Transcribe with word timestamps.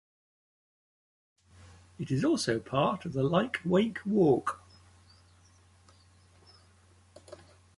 It 1.99 2.09
is 2.09 2.25
also 2.25 2.59
part 2.59 3.05
of 3.05 3.13
the 3.13 3.21
Lyke 3.21 3.59
Wake 3.63 3.99
Walk. 4.03 4.59